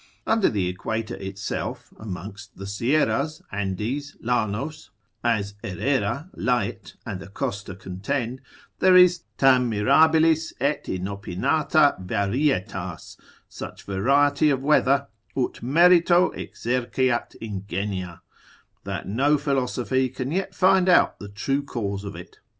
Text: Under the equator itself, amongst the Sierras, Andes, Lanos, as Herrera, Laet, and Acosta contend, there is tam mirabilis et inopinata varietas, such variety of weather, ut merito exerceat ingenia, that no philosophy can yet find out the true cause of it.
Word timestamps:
Under 0.25 0.49
the 0.49 0.67
equator 0.67 1.13
itself, 1.13 1.93
amongst 1.99 2.57
the 2.57 2.65
Sierras, 2.65 3.43
Andes, 3.51 4.17
Lanos, 4.19 4.89
as 5.23 5.53
Herrera, 5.63 6.31
Laet, 6.35 6.95
and 7.05 7.21
Acosta 7.21 7.75
contend, 7.75 8.41
there 8.79 8.95
is 8.97 9.25
tam 9.37 9.69
mirabilis 9.69 10.53
et 10.59 10.85
inopinata 10.85 12.01
varietas, 12.03 13.15
such 13.47 13.83
variety 13.83 14.49
of 14.49 14.63
weather, 14.63 15.05
ut 15.37 15.61
merito 15.61 16.31
exerceat 16.33 17.35
ingenia, 17.39 18.21
that 18.83 19.07
no 19.07 19.37
philosophy 19.37 20.09
can 20.09 20.31
yet 20.31 20.55
find 20.55 20.89
out 20.89 21.19
the 21.19 21.29
true 21.29 21.61
cause 21.61 22.03
of 22.03 22.15
it. 22.15 22.39